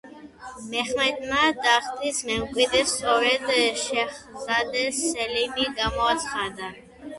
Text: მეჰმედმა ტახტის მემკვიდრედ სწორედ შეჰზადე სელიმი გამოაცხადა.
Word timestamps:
მეჰმედმა 0.69 1.41
ტახტის 1.65 2.21
მემკვიდრედ 2.29 2.89
სწორედ 2.95 3.47
შეჰზადე 3.83 4.89
სელიმი 5.03 5.71
გამოაცხადა. 5.85 6.75